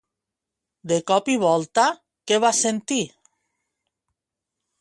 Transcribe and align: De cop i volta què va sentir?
De 0.91 0.97
cop 1.11 1.29
i 1.33 1.35
volta 1.43 1.85
què 2.31 2.41
va 2.47 2.53
sentir? 2.63 3.01